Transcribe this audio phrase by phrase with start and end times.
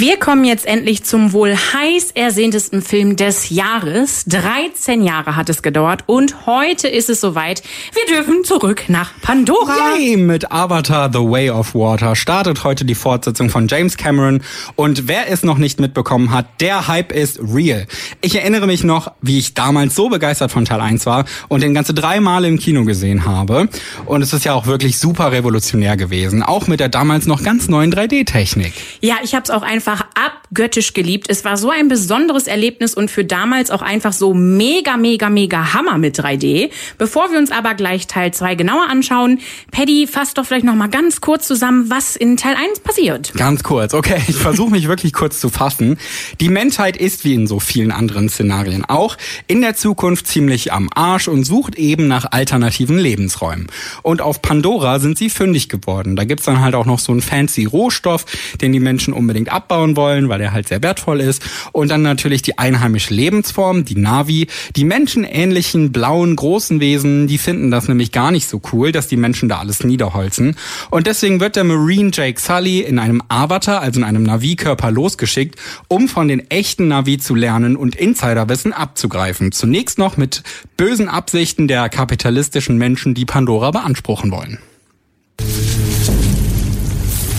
[0.00, 4.24] Wir kommen jetzt endlich zum wohl heiß ersehntesten Film des Jahres.
[4.24, 7.62] 13 Jahre hat es gedauert und heute ist es soweit.
[7.92, 9.98] Wir dürfen zurück nach Pandora.
[9.98, 10.16] Yay!
[10.16, 14.42] Mit Avatar The Way of Water startet heute die Fortsetzung von James Cameron
[14.74, 17.86] und wer es noch nicht mitbekommen hat, der Hype ist real.
[18.22, 21.74] Ich erinnere mich noch, wie ich damals so begeistert von Teil 1 war und den
[21.74, 23.68] ganze drei Male im Kino gesehen habe
[24.06, 27.68] und es ist ja auch wirklich super revolutionär gewesen, auch mit der damals noch ganz
[27.68, 28.72] neuen 3D-Technik.
[29.02, 31.26] Ja, ich habe es auch einfach einfach ab abgöttisch geliebt.
[31.28, 35.74] Es war so ein besonderes Erlebnis und für damals auch einfach so mega, mega, mega
[35.74, 36.70] Hammer mit 3D.
[36.98, 39.38] Bevor wir uns aber gleich Teil 2 genauer anschauen,
[39.70, 43.32] Paddy, fass doch vielleicht noch mal ganz kurz zusammen, was in Teil 1 passiert.
[43.36, 45.98] Ganz kurz, okay, ich versuche mich wirklich kurz zu fassen.
[46.40, 50.90] Die Menschheit ist wie in so vielen anderen Szenarien auch in der Zukunft ziemlich am
[50.92, 53.68] Arsch und sucht eben nach alternativen Lebensräumen.
[54.02, 56.16] Und auf Pandora sind sie fündig geworden.
[56.16, 58.24] Da gibt's dann halt auch noch so einen fancy Rohstoff,
[58.60, 61.42] den die Menschen unbedingt abbauen wollen, weil er halt sehr wertvoll ist.
[61.72, 64.46] Und dann natürlich die einheimische Lebensform, die Navi.
[64.76, 69.16] Die menschenähnlichen blauen großen Wesen, die finden das nämlich gar nicht so cool, dass die
[69.16, 70.56] Menschen da alles niederholzen.
[70.90, 75.56] Und deswegen wird der Marine Jake Sully in einem Avatar, also in einem Navi-Körper losgeschickt,
[75.88, 79.52] um von den echten Navi zu lernen und Insiderwissen abzugreifen.
[79.52, 80.42] Zunächst noch mit
[80.76, 84.58] bösen Absichten der kapitalistischen Menschen, die Pandora beanspruchen wollen.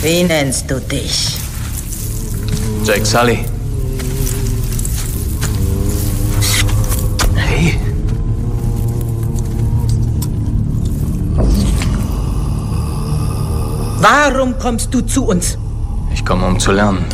[0.01, 1.40] Wie nennst du dich?
[2.93, 3.45] Jake Sully.
[7.37, 7.79] Hey.
[14.01, 15.57] Warum kommst du zu uns?
[16.13, 17.05] Ich komme, um zu lernen.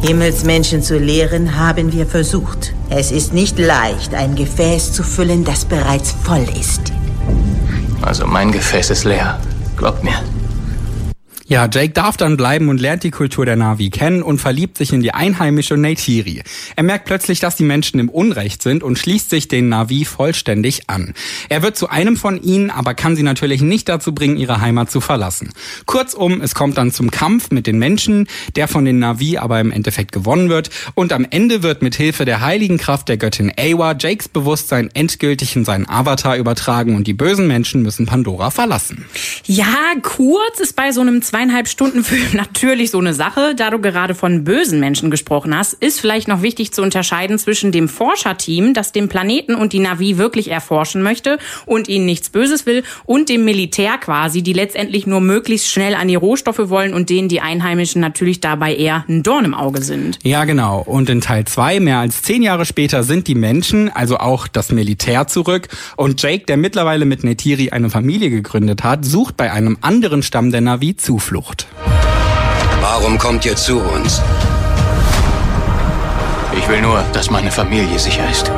[0.00, 2.72] Himmelsmenschen zu lehren haben wir versucht.
[2.88, 6.80] Es ist nicht leicht, ein Gefäß zu füllen, das bereits voll ist.
[8.00, 9.38] Also mein Gefäß ist leer.
[9.76, 10.22] Glaubt mir.
[11.50, 14.92] Ja, Jake darf dann bleiben und lernt die Kultur der Navi kennen und verliebt sich
[14.92, 16.44] in die einheimische Neytiri.
[16.76, 20.88] Er merkt plötzlich, dass die Menschen im Unrecht sind und schließt sich den Navi vollständig
[20.88, 21.12] an.
[21.48, 24.92] Er wird zu einem von ihnen, aber kann sie natürlich nicht dazu bringen, ihre Heimat
[24.92, 25.50] zu verlassen.
[25.86, 29.72] Kurzum, es kommt dann zum Kampf mit den Menschen, der von den Navi aber im
[29.72, 33.96] Endeffekt gewonnen wird und am Ende wird mit Hilfe der heiligen Kraft der Göttin Awa
[33.98, 39.04] Jakes Bewusstsein endgültig in seinen Avatar übertragen und die bösen Menschen müssen Pandora verlassen.
[39.46, 43.54] Ja, kurz ist bei so einem zweieinhalb Stunden Film natürlich so eine Sache.
[43.56, 47.72] Da du gerade von bösen Menschen gesprochen hast, ist vielleicht noch wichtig zu unterscheiden zwischen
[47.72, 52.66] dem Forscherteam, das den Planeten und die Navi wirklich erforschen möchte und ihnen nichts Böses
[52.66, 57.08] will, und dem Militär quasi, die letztendlich nur möglichst schnell an die Rohstoffe wollen und
[57.08, 60.18] denen die Einheimischen natürlich dabei eher ein Dorn im Auge sind.
[60.22, 60.80] Ja, genau.
[60.80, 64.72] Und in Teil 2, mehr als zehn Jahre später, sind die Menschen, also auch das
[64.72, 65.68] Militär zurück.
[65.96, 70.50] Und Jake, der mittlerweile mit Netiri eine Familie gegründet hat, sucht bei einem anderen Stamm
[70.50, 71.29] der Navi Zuflucht.
[72.80, 74.20] Warum kommt ihr zu uns?
[76.58, 78.50] Ich will nur, dass meine Familie sicher ist.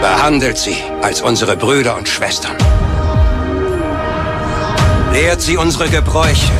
[0.00, 2.56] Behandelt sie als unsere Brüder und Schwestern.
[5.12, 6.50] Lehrt sie unsere Gebräuche.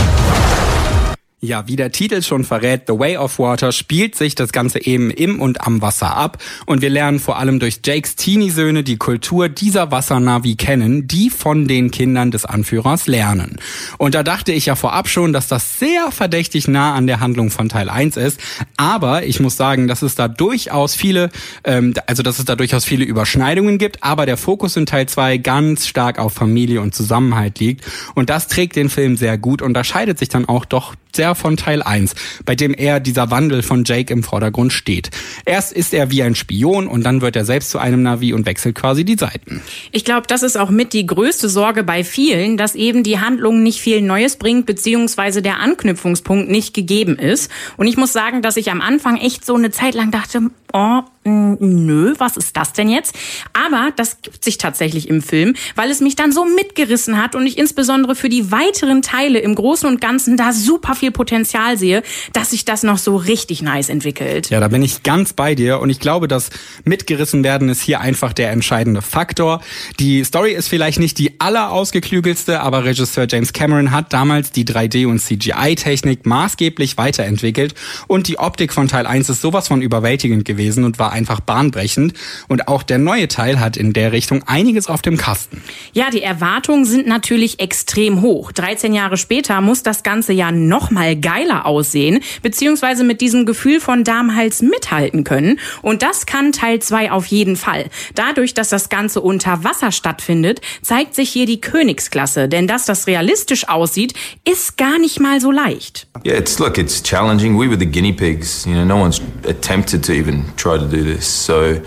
[1.40, 5.08] Ja, wie der Titel schon verrät, The Way of Water spielt sich das Ganze eben
[5.12, 6.38] im und am Wasser ab.
[6.66, 11.68] Und wir lernen vor allem durch Jakes Teenie-Söhne die Kultur dieser Wassernavi kennen, die von
[11.68, 13.58] den Kindern des Anführers lernen.
[13.98, 17.52] Und da dachte ich ja vorab schon, dass das sehr verdächtig nah an der Handlung
[17.52, 18.40] von Teil 1 ist,
[18.76, 21.30] aber ich muss sagen, dass es da durchaus viele,
[21.62, 25.36] ähm, also dass es da durchaus viele Überschneidungen gibt, aber der Fokus in Teil 2
[25.38, 27.84] ganz stark auf Familie und Zusammenhalt liegt.
[28.16, 31.82] Und das trägt den Film sehr gut, unterscheidet sich dann auch doch sehr von Teil
[31.82, 32.14] 1,
[32.44, 35.10] bei dem eher dieser Wandel von Jake im Vordergrund steht.
[35.44, 38.46] Erst ist er wie ein Spion und dann wird er selbst zu einem Navi und
[38.46, 39.62] wechselt quasi die Seiten.
[39.92, 43.62] Ich glaube, das ist auch mit die größte Sorge bei vielen, dass eben die Handlung
[43.62, 47.50] nicht viel Neues bringt, beziehungsweise der Anknüpfungspunkt nicht gegeben ist.
[47.76, 51.02] Und ich muss sagen, dass ich am Anfang echt so eine Zeit lang dachte, oh,
[51.24, 53.14] nö, was ist das denn jetzt?
[53.52, 57.46] Aber das gibt sich tatsächlich im Film, weil es mich dann so mitgerissen hat und
[57.46, 62.02] ich insbesondere für die weiteren Teile im Großen und Ganzen da super viel Potenzial sehe,
[62.32, 64.50] dass sich das noch so richtig nice entwickelt.
[64.50, 66.50] Ja, da bin ich ganz bei dir und ich glaube, dass
[66.84, 69.60] mitgerissen werden ist hier einfach der entscheidende Faktor.
[70.00, 75.06] Die Story ist vielleicht nicht die allerausgeklügelste, aber Regisseur James Cameron hat damals die 3D-
[75.06, 77.74] und CGI-Technik maßgeblich weiterentwickelt
[78.06, 81.40] und die Optik von Teil 1 ist sowas von überwältigend gewesen gewesen und war einfach
[81.40, 82.12] bahnbrechend.
[82.48, 85.62] Und auch der neue Teil hat in der Richtung einiges auf dem Kasten.
[85.92, 88.52] Ja, die Erwartungen sind natürlich extrem hoch.
[88.52, 93.80] 13 Jahre später muss das Ganze ja noch mal geiler aussehen, beziehungsweise mit diesem Gefühl
[93.80, 95.60] von damals mithalten können.
[95.80, 97.86] Und das kann Teil 2 auf jeden Fall.
[98.14, 102.48] Dadurch, dass das Ganze unter Wasser stattfindet, zeigt sich hier die Königsklasse.
[102.48, 104.14] Denn dass das realistisch aussieht,
[104.44, 106.08] ist gar nicht mal so leicht.
[106.26, 107.56] Yeah, it's look, it's challenging.
[107.56, 108.66] We were the guinea pigs.
[108.66, 111.26] You know, no one's attempted to even try to do this.
[111.26, 111.84] So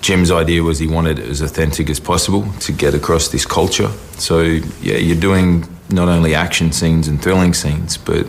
[0.00, 3.88] Jim's idea was he wanted it as authentic as possible to get across this culture.
[4.18, 8.26] So yeah, you're doing not only action scenes and thrilling scenes, but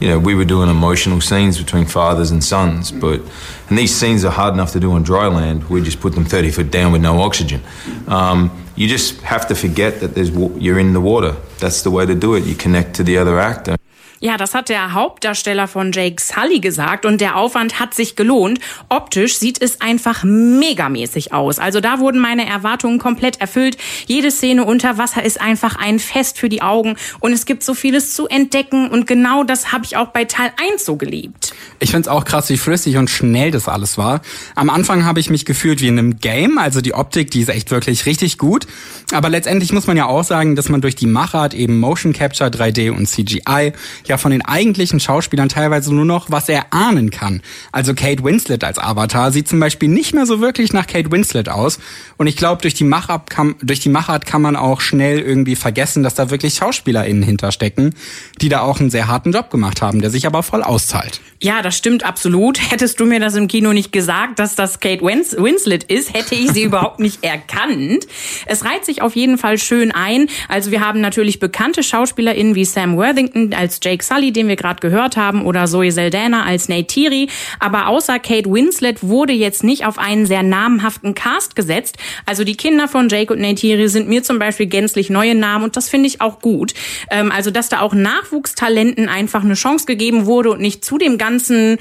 [0.00, 3.20] you know, we were doing emotional scenes between fathers and sons, but
[3.68, 5.68] and these scenes are hard enough to do on dry land.
[5.68, 7.60] We just put them 30 foot down with no oxygen.
[8.08, 11.36] Um, you just have to forget that there's you're in the water.
[11.58, 12.44] That's the way to do it.
[12.44, 13.76] You connect to the other actor.
[14.22, 18.60] Ja, das hat der Hauptdarsteller von Jake Sully gesagt und der Aufwand hat sich gelohnt.
[18.90, 21.58] Optisch sieht es einfach megamäßig aus.
[21.58, 23.78] Also da wurden meine Erwartungen komplett erfüllt.
[24.06, 27.72] Jede Szene unter Wasser ist einfach ein Fest für die Augen und es gibt so
[27.72, 31.54] vieles zu entdecken und genau das habe ich auch bei Teil 1 so geliebt.
[31.78, 34.20] Ich find's auch krass, wie flüssig und schnell das alles war.
[34.54, 37.48] Am Anfang habe ich mich gefühlt wie in einem Game, also die Optik, die ist
[37.48, 38.66] echt wirklich richtig gut.
[39.12, 42.50] Aber letztendlich muss man ja auch sagen, dass man durch die Machart eben Motion Capture,
[42.50, 43.72] 3D und CGI
[44.10, 47.40] ja von den eigentlichen Schauspielern teilweise nur noch was erahnen kann.
[47.72, 51.48] Also Kate Winslet als Avatar sieht zum Beispiel nicht mehr so wirklich nach Kate Winslet
[51.48, 51.78] aus.
[52.18, 55.56] Und ich glaube, durch die Machart kann, durch die Machart kann man auch schnell irgendwie
[55.56, 57.94] vergessen, dass da wirklich SchauspielerInnen hinterstecken,
[58.40, 61.20] die da auch einen sehr harten Job gemacht haben, der sich aber voll auszahlt.
[61.42, 62.70] Ja, das stimmt absolut.
[62.70, 66.50] Hättest du mir das im Kino nicht gesagt, dass das Kate Winslet ist, hätte ich
[66.50, 68.06] sie überhaupt nicht erkannt.
[68.44, 70.28] Es reiht sich auf jeden Fall schön ein.
[70.48, 74.80] Also wir haben natürlich bekannte SchauspielerInnen wie Sam Worthington als Jake Sully, den wir gerade
[74.80, 77.28] gehört haben, oder Zoe Saldana als Neytiri.
[77.58, 81.96] Aber außer Kate Winslet wurde jetzt nicht auf einen sehr namenhaften Cast gesetzt.
[82.26, 85.76] Also die Kinder von Jake und Neytiri sind mir zum Beispiel gänzlich neue Namen und
[85.76, 86.74] das finde ich auch gut.
[87.10, 91.18] Ähm, also dass da auch Nachwuchstalenten einfach eine Chance gegeben wurde und nicht zu dem
[91.18, 91.78] ganzen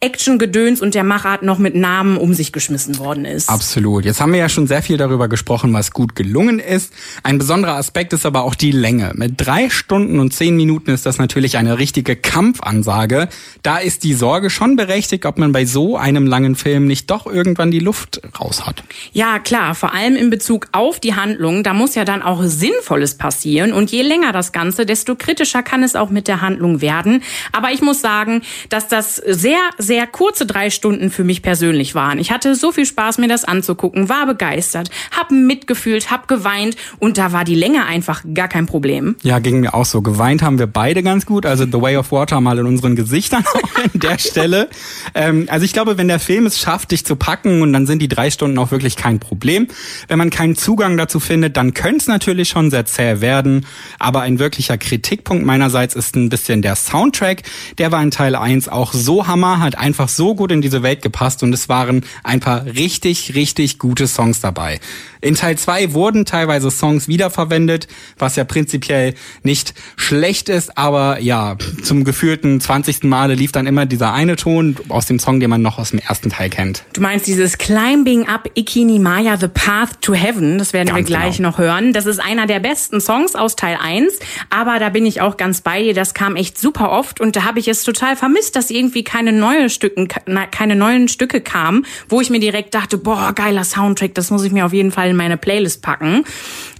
[0.00, 3.48] Action-Gedöns und der Machart noch mit Namen um sich geschmissen worden ist.
[3.48, 4.04] Absolut.
[4.04, 6.92] Jetzt haben wir ja schon sehr viel darüber gesprochen, was gut gelungen ist.
[7.22, 9.12] Ein besonderer Aspekt ist aber auch die Länge.
[9.14, 13.28] Mit drei Stunden und zehn Minuten ist das natürlich eine richtige Kampfansage.
[13.62, 17.26] Da ist die Sorge schon berechtigt, ob man bei so einem langen Film nicht doch
[17.26, 18.84] irgendwann die Luft raus hat.
[19.12, 19.74] Ja, klar.
[19.74, 21.62] Vor allem in Bezug auf die Handlung.
[21.62, 23.72] Da muss ja dann auch Sinnvolles passieren.
[23.72, 27.22] Und je länger das Ganze, desto kritischer kann es auch mit der Handlung werden.
[27.52, 32.18] Aber ich muss sagen, dass das sehr, sehr kurze drei Stunden für mich persönlich waren.
[32.18, 37.18] Ich hatte so viel Spaß, mir das anzugucken, war begeistert, hab mitgefühlt, hab geweint und
[37.18, 39.16] da war die Länge einfach gar kein Problem.
[39.22, 40.02] Ja, ging mir auch so.
[40.02, 41.46] Geweint haben wir beide ganz gut.
[41.48, 44.68] Also The Way of Water mal in unseren Gesichtern an der Stelle.
[45.14, 48.00] Ähm, also ich glaube, wenn der Film es schafft, dich zu packen und dann sind
[48.00, 49.68] die drei Stunden auch wirklich kein Problem.
[50.08, 53.66] Wenn man keinen Zugang dazu findet, dann könnte es natürlich schon sehr zäh werden.
[53.98, 57.42] Aber ein wirklicher Kritikpunkt meinerseits ist ein bisschen der Soundtrack.
[57.78, 61.02] Der war in Teil 1 auch so hammer, hat einfach so gut in diese Welt
[61.02, 64.80] gepasst und es waren ein paar richtig, richtig gute Songs dabei.
[65.20, 71.37] In Teil 2 wurden teilweise Songs wiederverwendet, was ja prinzipiell nicht schlecht ist, aber ja,
[71.82, 73.04] zum gefühlten 20.
[73.04, 75.98] Male lief dann immer dieser eine Ton aus dem Song, den man noch aus dem
[75.98, 76.84] ersten Teil kennt.
[76.92, 81.36] Du meinst dieses Climbing Up Ikinimaya The Path to Heaven, das werden Ganz wir gleich
[81.36, 81.50] genau.
[81.50, 81.92] noch hören.
[81.92, 84.18] Das ist einer der besten Songs aus Teil 1,
[84.50, 87.44] aber da bin ich auch ganz bei dir, das kam echt super oft und da
[87.44, 92.20] habe ich es total vermisst, dass irgendwie keine neue Stücken, keine neuen Stücke kamen, wo
[92.20, 95.16] ich mir direkt dachte, boah, geiler Soundtrack, das muss ich mir auf jeden Fall in
[95.16, 96.24] meine Playlist packen.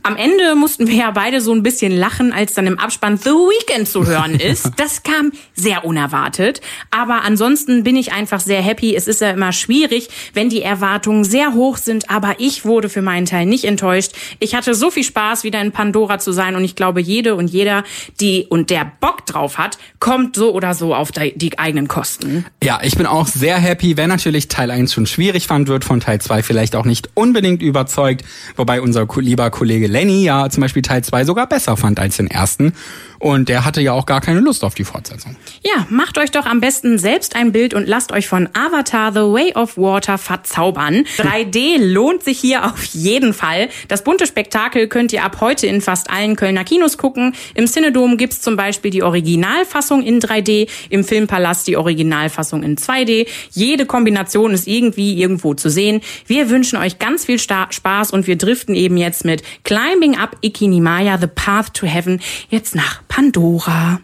[0.09, 3.29] Am Ende mussten wir ja beide so ein bisschen lachen, als dann im Abspann The
[3.29, 4.71] Weeknd zu hören ist.
[4.79, 6.63] Das kam sehr unerwartet.
[6.91, 8.97] Aber ansonsten bin ich einfach sehr happy.
[8.97, 12.09] Es ist ja immer schwierig, wenn die Erwartungen sehr hoch sind.
[12.09, 14.13] Aber ich wurde für meinen Teil nicht enttäuscht.
[14.39, 16.57] Ich hatte so viel Spaß, wieder in Pandora zu sein.
[16.57, 17.85] Und ich glaube, jede und jeder,
[18.19, 22.47] die und der Bock drauf hat, kommt so oder so auf die, eigenen Kosten.
[22.65, 26.01] Ja, ich bin auch sehr happy, wer natürlich Teil 1 schon schwierig fand, wird von
[26.01, 28.25] Teil 2 vielleicht auch nicht unbedingt überzeugt,
[28.57, 32.29] wobei unser lieber Kollege Lenny ja zum Beispiel Teil 2 sogar besser fand als den
[32.29, 32.73] ersten
[33.19, 35.37] und der hatte ja auch gar keine Lust auf die Fortsetzung.
[35.65, 39.21] Ja, macht euch doch am besten selbst ein Bild und lasst euch von Avatar The
[39.21, 41.05] Way of Water verzaubern.
[41.17, 43.69] 3D lohnt sich hier auf jeden Fall.
[43.89, 47.35] Das bunte Spektakel könnt ihr ab heute in fast allen Kölner Kinos gucken.
[47.55, 53.27] Im Cinedom gibt's zum Beispiel die Originalfassung in 3D, im Filmpalast die Originalfassung in 2D.
[53.51, 56.01] Jede Kombination ist irgendwie irgendwo zu sehen.
[56.27, 61.19] Wir wünschen euch ganz viel Spaß und wir driften eben jetzt mit Climbing Up Ikinimaya
[61.19, 62.21] The Path to Heaven
[62.51, 64.01] jetzt nach Pandora.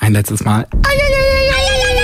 [0.00, 0.66] Ein letztes Mal.
[0.86, 2.01] Ai, ai, ai, ai, ai, ai, ai.